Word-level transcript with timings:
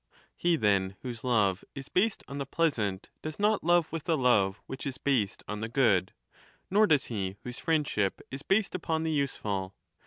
He, 0.35 0.55
then, 0.55 0.95
whose 1.03 1.23
love 1.23 1.63
is 1.75 1.87
based 1.87 2.23
on 2.27 2.39
the 2.39 2.45
pleasant 2.47 3.11
does 3.21 3.37
not 3.37 3.63
love 3.63 3.91
with 3.91 4.05
the 4.05 4.17
love 4.17 4.59
which 4.65 4.87
is 4.87 4.97
based 4.97 5.43
on 5.47 5.59
the 5.59 5.69
good, 5.69 6.11
nor 6.71 6.87
does 6.87 7.05
he 7.05 7.37
whose 7.43 7.59
friendship 7.59 8.19
is 8.31 8.41
based 8.41 8.73
upon 8.73 9.03
the 9.03 9.11
useful. 9.11 9.75